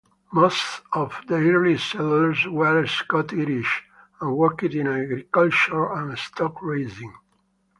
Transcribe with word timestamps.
Most 0.33 0.81
of 0.93 1.21
the 1.27 1.35
early 1.35 1.77
settlers 1.77 2.47
were 2.47 2.87
Scots-Irish 2.87 3.83
and 4.19 4.35
worked 4.35 4.63
in 4.63 4.87
agriculture 4.87 5.93
and 5.93 6.17
stock 6.17 6.59
raising. 6.63 7.13